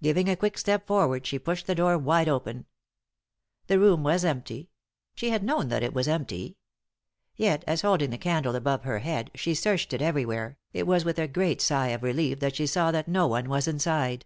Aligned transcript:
Giving 0.00 0.28
a 0.28 0.36
quick 0.36 0.58
step 0.58 0.86
forward, 0.86 1.26
she 1.26 1.40
pushed 1.40 1.66
the 1.66 1.74
door 1.74 1.98
wide 1.98 2.28
open. 2.28 2.66
The 3.66 3.80
room 3.80 4.04
was 4.04 4.24
empty— 4.24 4.70
she 5.16 5.30
had 5.30 5.42
known 5.42 5.70
that 5.70 5.82
it 5.82 5.92
was 5.92 6.06
empty. 6.06 6.56
Yet, 7.34 7.64
as 7.66 7.82
holding 7.82 8.10
the 8.10 8.16
candle 8.18 8.54
above 8.54 8.84
her 8.84 9.00
head, 9.00 9.32
she 9.34 9.56
searched 9.56 9.92
it 9.92 10.00
everywhere, 10.00 10.56
it 10.72 10.86
was 10.86 11.04
with 11.04 11.18
a 11.18 11.26
great 11.26 11.60
sigh 11.60 11.88
of 11.88 12.04
relief 12.04 12.38
that 12.38 12.54
she 12.54 12.66
saw 12.68 12.92
that 12.92 13.08
no 13.08 13.26
one 13.26 13.48
was 13.48 13.66
inside. 13.66 14.24